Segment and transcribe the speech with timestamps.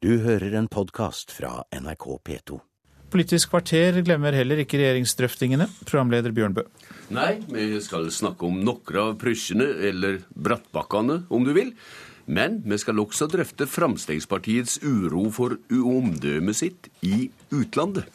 [0.00, 2.56] Du hører en podkast fra NRK P2.
[3.12, 6.62] Politisk kvarter glemmer heller ikke regjeringsdrøftingene, programleder Bjørnbø.
[7.12, 11.74] Nei, vi skal snakke om noen av prysjene, eller brattbakkene, om du vil.
[12.24, 18.08] Men vi skal også drøfte Fremskrittspartiets uro for omdømmet sitt i utlandet.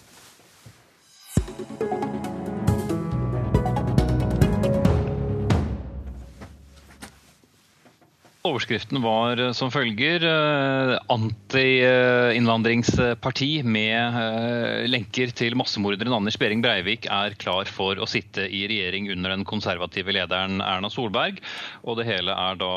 [8.46, 17.10] Overskriften var eh, som følger eh, anti-innvandringsparti med eh, lenker til massemorderen Anders Behring Breivik
[17.10, 21.42] er klar for å sitte i regjering under den konservative lederen Erna Solberg.
[21.90, 22.70] Og det hele er da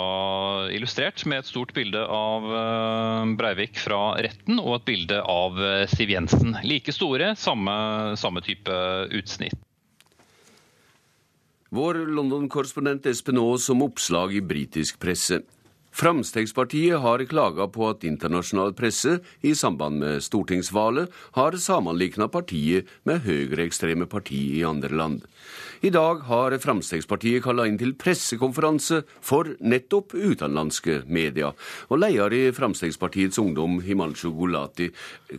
[0.72, 2.48] illustrert med et stort bilde av
[3.36, 5.52] Breivik fra retten og et bilde av
[5.92, 6.56] Siv Jensen.
[6.64, 7.72] Like store, samme,
[8.16, 8.72] samme type
[9.20, 9.52] utsnitt.
[11.68, 15.42] Vår London-korrespondent Espen Aas om oppslag i britisk presse.
[15.92, 23.24] Fremskrittspartiet har klaga på at internasjonal presse i samband med stortingsvalget har sammenlikna partiet med
[23.24, 25.24] høyreekstreme partier i andre land.
[25.80, 31.54] I dag har Fremskrittspartiet kalla inn til pressekonferanse for nettopp utenlandske medier.
[31.88, 34.90] Og leder i Fremskrittspartiets Ungdom, Himanshu Gulati,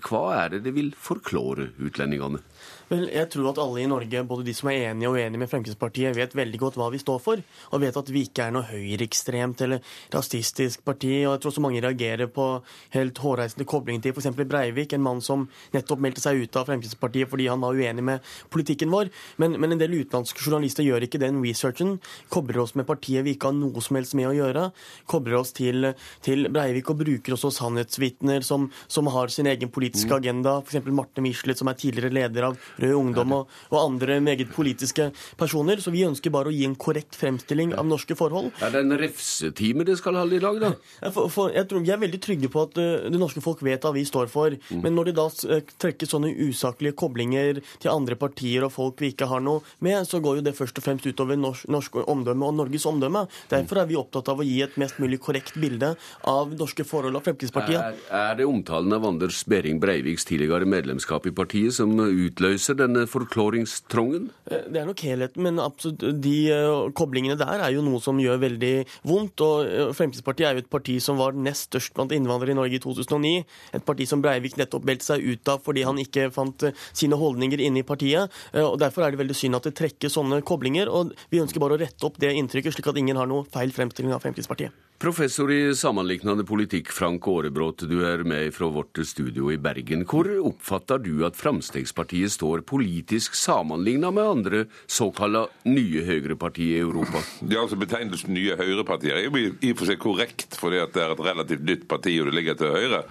[0.08, 2.44] hva er det det vil forklare utlendingene?
[2.89, 5.49] Vel, jeg tror at alle i Norge, både de som er enige og uenige med
[5.51, 8.65] Fremskrittspartiet, vet veldig godt hva vi står for, og vet at vi ikke er noe
[8.65, 9.83] høyreekstremt eller
[10.15, 11.11] rasistisk parti.
[11.27, 12.47] og Jeg tror også mange reagerer på
[12.95, 14.31] helt hårreisende koblinger til f.eks.
[14.39, 15.45] Breivik, en mann som
[15.75, 19.13] nettopp meldte seg ut av Fremskrittspartiet fordi han var uenig med politikken vår.
[19.37, 21.99] Men, men en del utenlandske journalister gjør ikke den researchen.
[22.33, 24.65] Kobler oss med partiet vi ikke har noe som helst med å gjøre.
[25.05, 25.91] Kobler oss til,
[26.25, 30.17] til Breivik og bruker også sannhetsvitner som, som har sin egen politiske mm.
[30.17, 30.57] agenda.
[30.65, 30.89] F.eks.
[30.89, 35.81] Marte Michelet, som er tidligere leder av Rød Ungdom og, og, andre meget politiske personer.
[35.83, 38.52] Så vi ønsker bare å gi en korrekt fremstilling av norske forhold.
[38.63, 40.73] Er det en refsetime det skal holde i dag, da?
[41.16, 43.83] For, for, jeg tror Vi er veldig trygge på at uh, det norske folk vet
[43.85, 44.53] hva vi står for.
[44.69, 44.81] Mm.
[44.83, 49.13] Men når de da uh, trekker sånne usaklige koblinger til andre partier og folk vi
[49.13, 52.50] ikke har noe med, så går jo det først og fremst utover norsk, norsk omdømme
[52.50, 53.25] og Norges omdømme.
[53.51, 55.94] Derfor er vi opptatt av å gi et mest mulig korrekt bilde
[56.29, 57.79] av norske forhold og Fremskrittspartiet.
[57.79, 62.78] Er, er det omtalen av Anders Behring Breiviks tidligere medlemskap i partiet som utløser løser
[62.78, 64.30] denne forklaringstrongen?
[64.50, 68.19] Eh, det er nok helheten, men absolutt, de uh, koblingene der er jo noe som
[68.19, 69.41] gjør veldig vondt.
[69.41, 72.78] og uh, Fremskrittspartiet er jo et parti som var nest størst blant innvandrere i Norge
[72.78, 73.46] i 2009.
[73.74, 77.62] Et parti som Breivik nettopp meldte seg ut av fordi han ikke fant sine holdninger
[77.62, 78.31] inne i partiet.
[78.58, 80.90] og Derfor er det veldig synd at det trekker sånne koblinger.
[80.90, 83.74] og Vi ønsker bare å rette opp det inntrykket, slik at ingen har noe feil
[83.75, 84.88] fremstilling av Fremskrittspartiet.
[84.99, 90.01] Professor i sammenlignende politikk, Frank Aarebrot, du er med fra vårt studio i Bergen.
[90.03, 94.59] Hvor oppfatter du at Fremskrittspartiet står politisk sammenlignet med andre
[94.91, 97.21] såkalte nye høyrepartier i Europa?
[97.47, 101.05] Ja, altså Betegnelsen nye høyrepartier er jo i og for seg korrekt, fordi at det
[101.05, 103.01] er et relativt nytt parti og det ligger til høyre.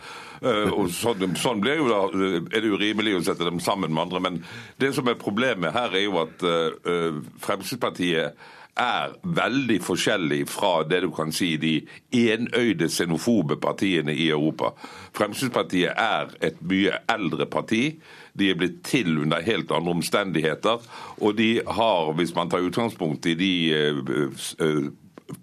[0.45, 2.03] Uh, og sånn, sånn blir jo da,
[2.53, 4.25] er det jo rimelig å sette dem sammen med andre.
[4.29, 4.39] Men
[4.77, 8.37] det som er problemet her, er jo at uh, Fremskrittspartiet
[8.79, 11.75] er veldig forskjellig fra det du kan si de
[12.15, 14.73] enøyde xenofobe partiene i Europa.
[15.17, 17.83] Fremskrittspartiet er et mye eldre parti.
[18.39, 20.87] De er blitt til under helt andre omstendigheter.
[21.19, 24.89] Og de har, hvis man tar utgangspunkt i de uh,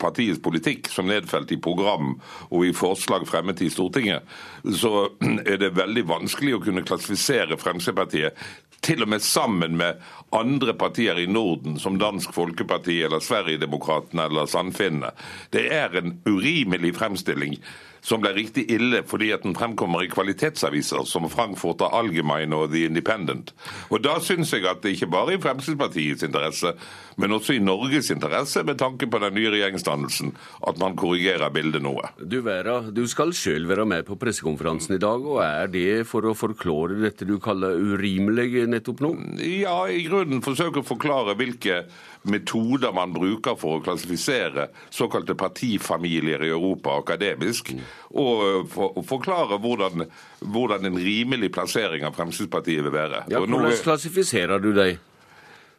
[0.01, 2.16] partiets politikk som nedfelt i program
[2.50, 4.25] og i forslag fremmet i Stortinget,
[4.74, 5.09] så
[5.51, 8.40] er det veldig vanskelig å kunne klassifisere Fremskrittspartiet
[8.85, 10.01] til og med sammen med
[10.35, 15.12] andre partier i Norden, som Dansk Folkeparti eller Sverigedemokraterna eller Sandfinnene.
[15.53, 17.57] Det er en urimelig fremstilling
[18.06, 22.86] som ble riktig ille fordi at den fremkommer i kvalitetsaviser som Frankfurter Allgemein og The
[22.90, 23.54] Independent.
[23.90, 26.76] Og Da syns jeg at det ikke bare i Fremskrittspartiets interesse,
[27.18, 30.34] men også i Norges interesse, med tanke på den nye regjeringsdannelsen,
[30.68, 32.12] at man korrigerer bildet noe.
[32.20, 36.28] Du Vera, du skal sjøl være med på pressekonferansen i dag, og er det for
[36.28, 39.14] å forklare dette du kaller urimelig nettopp nå?
[39.42, 41.86] Ja, i grunnen forsøke å forklare hvilke
[42.25, 47.74] metoder man bruker for å klassifisere såkalte partifamilier i Europa akademisk,
[48.13, 50.06] og eh, for, forklare hvordan,
[50.46, 53.25] hvordan, en rimelig plassering av Fremskrittspartiet vil være.
[53.31, 54.98] Ja, Hvordan klassifiserer du deg?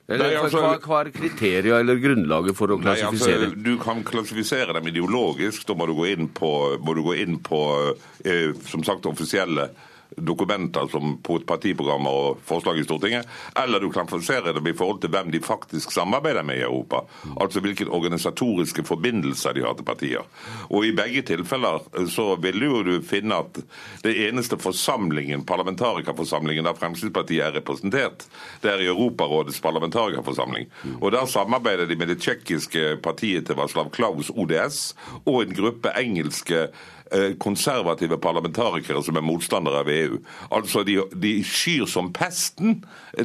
[0.07, 3.41] Eller, nei, altså, hva, hva, er kriterier eller grunnlaget for å klassifisere?
[3.41, 5.65] Nei, altså, du kan klassifisere dem ideologisk.
[5.67, 7.61] Da må du gå inn på, du gå inn på
[8.23, 9.73] eh, som sagt, offisielle
[10.17, 13.27] dokumenter som partiprogrammer og forslag i Stortinget,
[13.63, 17.03] eller du kan klassifisere dem i forhold til hvem de faktisk samarbeider med i Europa.
[17.41, 20.25] Altså hvilke organisatoriske forbindelser de har til partier.
[20.71, 23.61] Og I begge tilfeller eh, så vil jo du finne at
[24.05, 28.27] det eneste forsamlingen, parlamentarikerforsamlingen der Fremskrittspartiet er representert,
[28.63, 30.71] det er i Europarådets parlamentarikerforsamling.
[31.01, 34.95] Og Der samarbeider de med det tsjekkiske partiet til Václav Klaus, ODS,
[35.25, 36.69] og en gruppe engelske
[37.39, 40.19] konservative parlamentarikere som er motstandere av EU.
[40.51, 42.81] Altså de, de skyr som pesten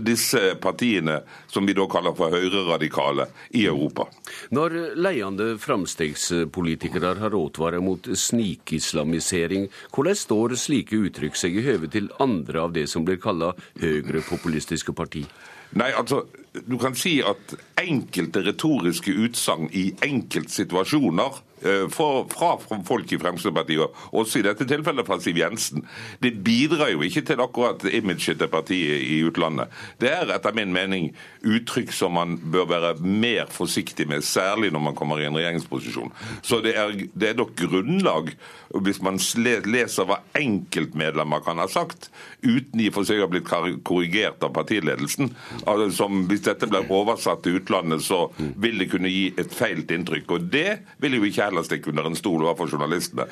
[0.05, 4.07] disse partiene som vi da kaller for høyreradikale i Europa.
[4.53, 12.11] Når ledende framstegspolitikere har advart mot snikislamisering, hvordan står slike uttrykk seg i høve til
[12.23, 15.25] andre av det som blir kalla høyrepopulistiske parti?
[15.71, 21.50] Nei, altså, Du kan si at enkelte retoriske utsagn i enkeltsituasjoner Eh,
[21.93, 22.51] fra, fra,
[22.87, 25.85] folk i Fremskrittspartiet, også i dette tilfellet fra Siv Jensen.
[26.23, 29.71] Det bidrar jo ikke til akkurat imaget til partiet i utlandet.
[30.01, 31.11] Det er etter min mening
[31.41, 36.11] uttrykk som man bør være mer forsiktig med, særlig når man kommer i en regjeringsposisjon.
[36.41, 38.33] Så det er, det er nok grunnlag,
[38.81, 39.19] hvis man
[39.65, 42.09] leser hva enkeltmedlemmer kan ha sagt,
[42.43, 43.49] uten i og for seg å ha blitt
[43.87, 45.33] korrigert av partiledelsen,
[45.65, 49.91] altså, som hvis dette blir oversatt til utlandet, så vil det kunne gi et feilt
[49.93, 50.35] inntrykk.
[50.35, 53.27] Og det vil jo ikke heller stikke under en stol overfor journalistene.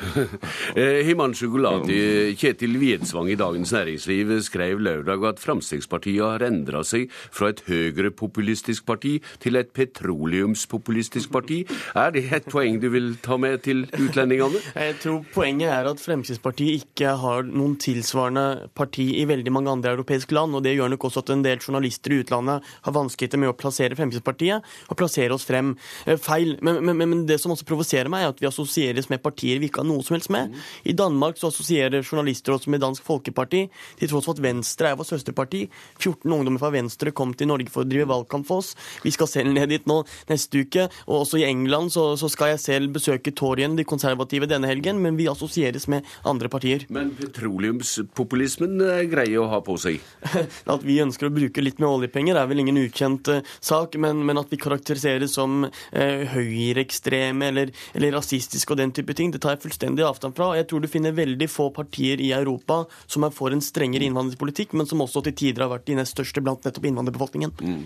[0.76, 7.10] Himan Himanshu Gulati, Kjetil Wiedsvang i Dagens Næringsliv skrev lørdag at Fremskrittspartiet har endra seg
[7.12, 11.62] fra et høyrepopulistisk parti til et petroleumspopulistisk parti.
[11.96, 14.62] Er det et poeng du vil ta med til utlendingene?
[14.76, 19.96] Jeg tror poenget er at Fremskrittspartiet ikke har noen tilsvarende parti i veldig mange andre
[19.96, 20.56] europeiske land.
[20.56, 23.58] og Det gjør nok også at en del journalister i utlandet har vanskeligheter med å
[23.58, 25.76] plassere Fremskrittspartiet og plassere oss frem
[26.06, 26.58] eh, feil.
[26.66, 29.70] Men, men, men det som også provoserer meg, er at vi assosieres med partier vi
[29.70, 30.56] ikke har noe som helst med.
[30.84, 33.66] I Danmark så assosierer journalister oss med Dansk Folkeparti,
[34.00, 35.66] til tross for at Venstre er vårt søsterparti.
[36.00, 38.74] 14 ungdommer fra Venstre kom til Norge for å drive valgkamp for oss.
[39.04, 40.88] Vi skal selv ned dit nå neste uke.
[41.08, 45.02] Og også i England så, så skal jeg selv besøke Torien, de konservative, denne helgen.
[45.04, 46.86] Men vi assosieres med andre partier.
[46.94, 50.00] Men petroleumspopulismen er grei å ha på seg?
[50.74, 54.24] at vi ønsker å bruke litt med oljepenger er vel ingen ukjent uh, sak, men,
[54.28, 59.42] men, at vi karakteriseres som eh, høyreekstreme eller, eller rasistisk og den type ting, det
[59.44, 60.54] tar jeg fullstendig avstand fra.
[60.56, 64.76] Jeg tror du finner veldig få partier i Europa som er for en strengere innvandringspolitikk,
[64.80, 67.52] men som også til tider har vært de nest største blant nettopp innvandrerbefolkningen.
[67.60, 67.82] Mm.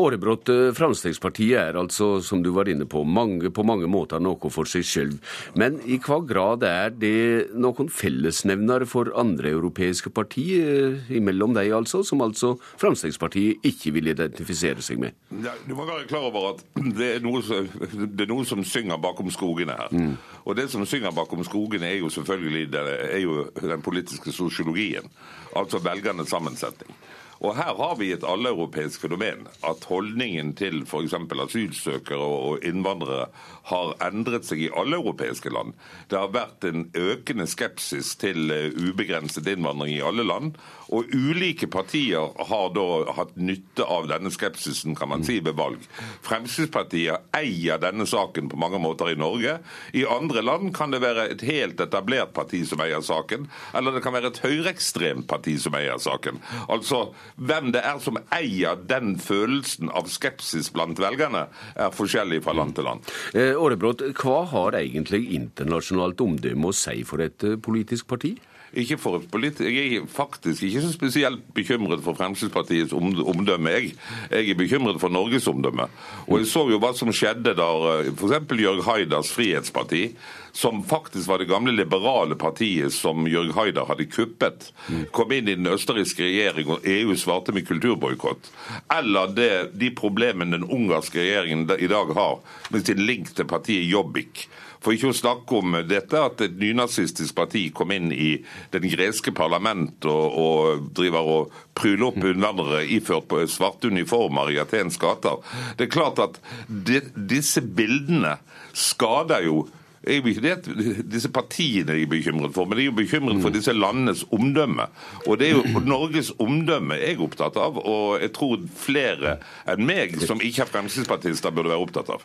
[0.00, 4.52] Årebrott, eh, Fremskrittspartiet er altså, som du var inne på, mange, på mange måter noe
[4.52, 5.32] for seg selv.
[5.56, 11.72] Men i hva grad er det noen fellesnevner for andre europeiske partier, eh, imellom deg
[11.72, 15.16] altså, som altså Fremskrittspartiet ikke vil identifisere seg med?
[15.40, 19.00] Ja, du må være klar over at det er noe, det er noe som synger
[19.00, 19.88] bakom skolen skogene her.
[19.92, 20.16] Mm.
[20.44, 25.10] Og det som synger bakom skogene, er jo selvfølgelig den, er jo den politiske sosiologien.
[25.56, 26.96] Altså velgernes sammensetning.
[27.40, 29.48] Og her har vi et alleuropeisk fenomen.
[29.66, 31.14] At holdningen til f.eks.
[31.14, 33.28] asylsøkere og innvandrere
[33.70, 35.72] har endret seg i alle europeiske land.
[36.10, 40.58] Det har vært en økende skepsis til eh, ubegrenset innvandring i alle land.
[40.92, 42.86] Og ulike partier har da
[43.16, 45.80] hatt nytte av denne skepsisen, kan man si, ved valg.
[46.26, 49.56] Fremskrittspartiet eier denne saken på mange måter i Norge.
[49.96, 54.04] I andre land kan det være et helt etablert parti som eier saken, eller det
[54.04, 56.42] kan være et høyreekstremt parti som eier saken.
[56.68, 62.56] Altså, hvem det er som eier den følelsen av skepsis blant velgerne, er forskjellig fra
[62.56, 63.12] land til land.
[63.34, 68.36] Eh, Aarebrot, hva har egentlig internasjonalt omdømme å si for et eh, politisk parti?
[68.74, 73.70] Ikke for et Jeg er faktisk ikke så spesielt bekymret for Fremskrittspartiets omdømme.
[73.70, 73.94] Jeg,
[74.30, 75.86] jeg er bekymret for Norges omdømme.
[76.26, 77.68] Og jeg så jo hva som skjedde da
[78.00, 78.58] eh, f.eks.
[78.64, 80.08] Jørg Haidas Frihetsparti
[80.54, 84.68] som faktisk var det gamle liberale partiet som Jørg Haider hadde kuppet,
[85.10, 88.52] kom inn i den østerrikske regjering og EU svarte med kulturboikott.
[88.94, 92.38] Eller det, de problemene den ungarske regjeringen i dag har
[92.70, 94.46] med sin link til partiet Jobbik.
[94.84, 98.34] For ikke å snakke om dette at et nynazistisk parti kom inn i
[98.70, 104.60] den greske parlament og, og driver og pryler opp innvandrere iført på svarte uniformer i
[104.62, 105.40] Atens gater.
[105.80, 106.36] Det er klart at
[106.68, 108.36] de, disse bildene
[108.70, 109.64] skader jo
[110.06, 113.40] er jo ikke det disse partiene de er bekymret for, men de er jo bekymret
[113.42, 114.86] for disse landenes omdømme.
[115.26, 119.36] Og det er jo Norges omdømme jeg er opptatt av, og jeg tror flere
[119.70, 122.24] enn meg som ikke er fremskrittspartister, burde være opptatt av.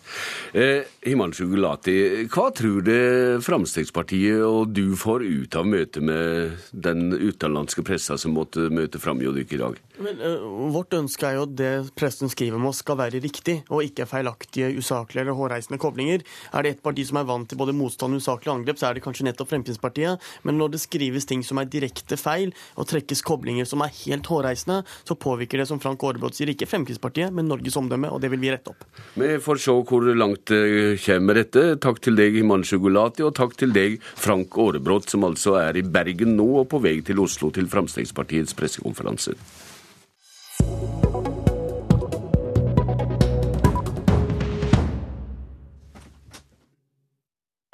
[0.54, 2.96] Eh, Himanshu hva tror du
[3.44, 9.22] Fremskrittspartiet og du får ut av møtet med den utenlandske pressa som måtte møte fram
[9.22, 9.80] i dag?
[10.00, 13.58] Men, uh, vårt ønske er jo at det pressen skriver om oss skal være riktig,
[13.68, 16.24] og ikke feilaktige, usaklige eller hårreisende koblinger.
[16.56, 18.96] Er det et parti som er vant til både motstand og usaklige angrep, så er
[18.96, 20.24] det kanskje nettopp Fremskrittspartiet.
[20.48, 24.30] Men når det skrives ting som er direkte feil, og trekkes koblinger som er helt
[24.32, 28.32] hårreisende, så påvirker det, som Frank Aarebrot sier, ikke Fremskrittspartiet, men Norges omdømme, og det
[28.34, 28.88] vil vi rette opp.
[29.20, 31.66] Vi får se hvor langt det kommer dette.
[31.84, 35.84] Takk til deg, Himanshu Gulati, og takk til deg, Frank Aarebrot, som altså er i
[35.84, 39.36] Bergen nå og på vei til Oslo til Fremskrittspartiets pressekonferanse.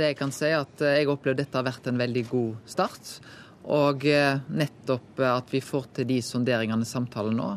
[0.03, 3.11] Jeg kan si, at jeg opplever dette har vært en veldig god start.
[3.71, 7.47] Og nettopp at vi får til de sonderingene samtalen nå,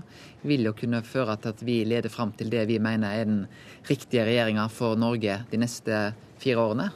[0.46, 3.42] vil jo kunne føre til at vi leder fram til det vi mener er den
[3.90, 5.98] riktige regjeringa for Norge de neste
[6.38, 6.88] fire årene.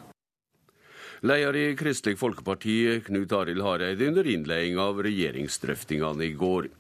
[1.27, 6.71] Leder i Kristelig Folkeparti, Knut Arild Hareide, under innledning av regjeringsdrøftingene i går.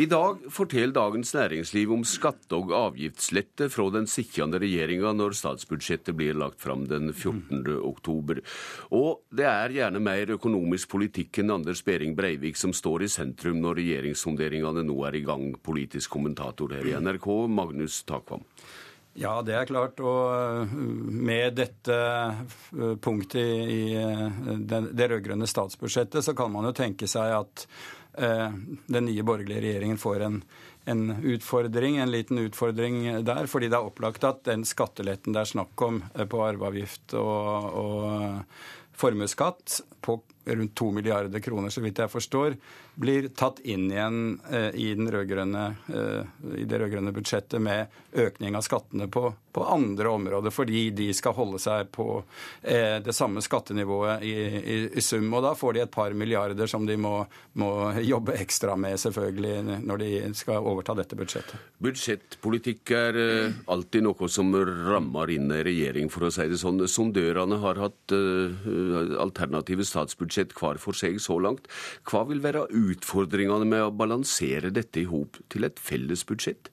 [0.00, 6.16] I dag forteller Dagens Næringsliv om skatte- og avgiftslette fra den sittende regjeringa når statsbudsjettet
[6.16, 7.64] blir lagt fram den 14.
[7.84, 8.42] oktober.
[8.90, 13.60] Og det er gjerne mer økonomisk politikk enn Anders Behring Breivik som står i sentrum
[13.62, 18.46] når regjeringssonderingene nå er i gang, politisk kommentator her i NRK, Magnus Takvam.
[19.18, 20.00] Ja, det er klart.
[20.00, 20.74] Og øh,
[21.10, 21.96] med dette
[22.76, 24.28] øh, punktet i øh,
[24.94, 27.66] det rød-grønne statsbudsjettet, så kan man jo tenke seg at
[28.16, 30.40] den nye borgerlige regjeringen får en,
[30.90, 33.46] en, utfordring, en liten utfordring der.
[33.46, 36.02] Fordi det er opplagt at den skatteletten det er snakk om
[36.32, 42.56] på arveavgift og, og formuesskatt på rundt to milliarder kroner, så vidt jeg forstår,
[43.00, 46.22] blir tatt inn igjen eh, i, eh,
[46.56, 51.36] i, det rød-grønne budsjettet med økning av skattene på, på, andre områder, fordi de skal
[51.36, 52.22] holde seg på
[52.62, 55.28] eh, det samme skattenivået i, i, i, sum.
[55.32, 57.14] Og da får de et par milliarder som de må,
[57.60, 57.70] må,
[58.04, 61.68] jobbe ekstra med, selvfølgelig, når de skal overta dette budsjettet.
[61.80, 66.80] Budsjettpolitikk er eh, alltid noe som rammer inn en regjering, for å si det sånn.
[66.90, 68.12] Sondørene har hatt
[69.20, 71.70] alternative statsbudsjett hver for seg så langt.
[72.08, 76.70] Hva vil være utfordringene med å balansere dette i hop til et felles budsjett?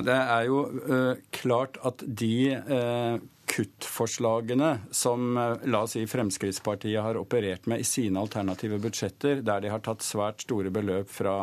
[0.00, 3.18] det er jo uh, klart at de uh,
[3.52, 9.60] kuttforslagene som uh, la oss si Fremskrittspartiet har operert med i sine alternative budsjetter, der
[9.60, 11.36] de har tatt svært store beløp fra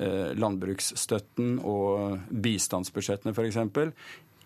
[0.00, 3.58] landbruksstøtten og bistandsbudsjettene f.eks.,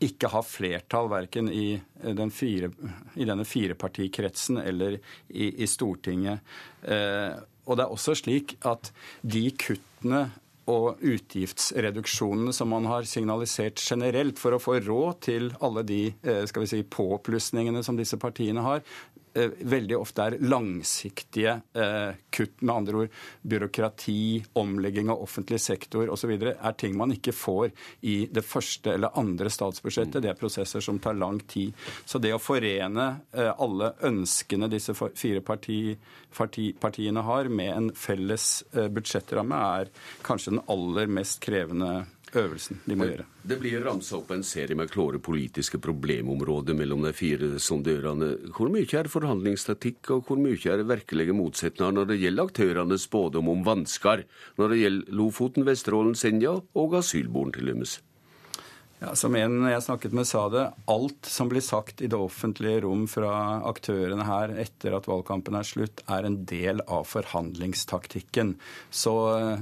[0.04, 2.70] ikke har flertall verken i, den fire,
[3.16, 6.44] i denne firepartikretsen eller i, i Stortinget.
[6.82, 7.34] Eh,
[7.64, 8.92] og det er også slik at
[9.22, 10.26] de kuttene
[10.70, 16.44] og utgiftsreduksjonene som man har signalisert generelt for å få råd til alle de eh,
[16.48, 22.60] skal vi si, påplussingene som disse partiene har, Eh, veldig ofte er langsiktige eh, kutt.
[22.64, 26.32] Med andre ord byråkrati, omlegging av offentlig sektor osv.
[26.38, 27.72] er ting man ikke får
[28.06, 30.22] i det første eller andre statsbudsjettet.
[30.22, 31.74] Det er prosesser som tar lang tid.
[32.04, 35.96] Så det å forene eh, alle ønskene disse fire parti,
[36.34, 39.90] parti, partiene har, med en felles budsjettramme, er
[40.24, 42.04] kanskje den aller mest krevende
[42.38, 43.26] øvelsen de må gjøre.
[43.44, 48.30] Det blir ramsa opp en serie med klare politiske problemområder mellom de fire sondørene.
[48.56, 53.52] Hvor mye er forhandlingsstatikk, og hvor mye er virkelige motsetninger når det gjelder aktørenes spådom
[53.52, 54.24] om vansker,
[54.58, 57.98] når det gjelder Lofoten, Vesterålen, Senja og asylbarn til dømes?
[59.04, 62.80] Ja, som en jeg snakket med sa det, alt som blir sagt i det offentlige
[62.86, 68.54] rom fra aktørene her etter at valgkampen er slutt, er en del av forhandlingstaktikken.
[68.88, 69.12] Så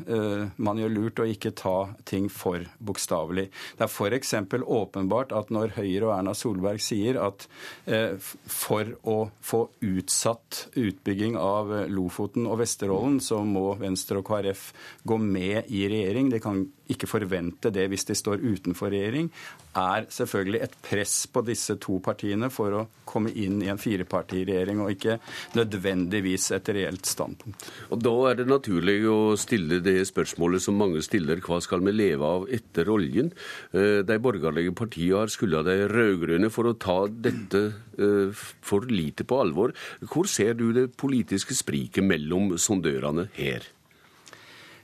[0.06, 1.74] uh, man gjør lurt å ikke ta
[2.06, 3.48] ting for bokstavelig.
[3.80, 4.34] Det er f.eks.
[4.62, 7.48] åpenbart at når Høyre og Erna Solberg sier at
[7.90, 8.14] uh,
[8.46, 14.68] for å få utsatt utbygging av Lofoten og Vesterålen, så må Venstre og KrF
[15.02, 16.30] gå med i regjering.
[16.30, 19.31] De kan ikke forvente det hvis de står utenfor regjering,
[19.78, 24.82] er selvfølgelig et press på disse to partiene for å komme inn i en firepartiregjering,
[24.84, 25.18] og ikke
[25.56, 27.68] nødvendigvis et reelt standpunkt.
[27.90, 31.92] Og Da er det naturlig å stille det spørsmålet som mange stiller, hva skal vi
[31.92, 33.32] leve av etter oljen?
[33.72, 37.62] Eh, de borgerlige partiene har skylda de rød-grønne for å ta dette
[37.98, 39.72] eh, for lite på alvor.
[40.04, 43.64] Hvor ser du det politiske spriket mellom sondørene her?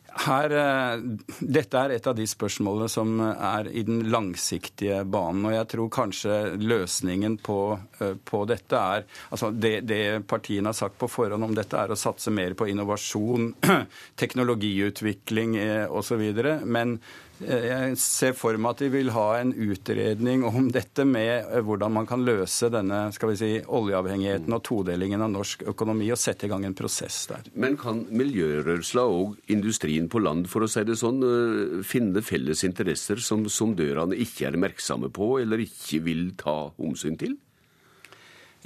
[0.08, 1.00] Her, eh,
[1.38, 5.44] dette er et av de spørsmålene som er i den langsiktige banen.
[5.46, 10.78] Og jeg tror kanskje løsningen på, eh, på dette er altså det, det, partiene har
[10.78, 13.52] sagt på forhånd om dette, er å satse mer på innovasjon,
[14.22, 16.24] teknologiutvikling eh, osv.
[16.64, 16.98] Men
[17.44, 21.94] jeg ser for meg at de vil ha en utredning om dette med eh, hvordan
[21.94, 26.48] man kan løse denne skal vi si, oljeavhengigheten og todelingen av norsk økonomi, og sette
[26.48, 27.48] i gang en prosess der.
[27.54, 32.64] Men kan miljørørsla og industrien på land, for å si det sånn, eh, finne felles
[32.66, 37.38] interesser som sondørene ikke er merksomme på eller ikke vil ta omsyn til?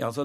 [0.01, 0.25] Ja, altså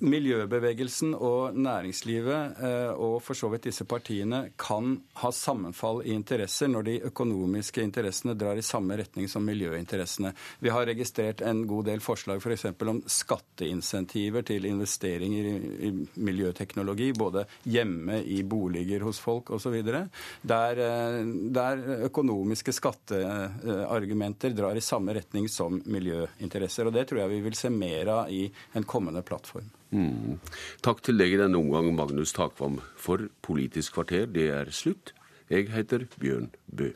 [0.00, 6.70] Miljøbevegelsen og næringslivet eh, og for så vidt disse partiene kan ha sammenfall i interesser
[6.72, 10.32] når de økonomiske interessene drar i samme retning som miljøinteressene.
[10.64, 12.64] Vi har registrert en god del forslag f.eks.
[12.70, 19.76] For om skatteinsentiver til investeringer i, miljøteknologi, både hjemme i boliger hos folk osv.
[19.84, 21.20] Der, eh,
[21.60, 26.88] der økonomiske skatteargumenter drar i samme retning som miljøinteresser.
[26.88, 29.70] Og Det tror jeg vi vil se mer av i en kommende plattform.
[29.94, 30.38] Mm.
[30.86, 32.80] Takk til deg i denne omgang, Magnus Takvam.
[32.98, 35.14] For Politisk kvarter, det er slutt.
[35.50, 36.92] Jeg heter Bjørn Bø.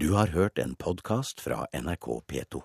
[0.00, 2.62] Du har hørt en podkast fra NRK P2.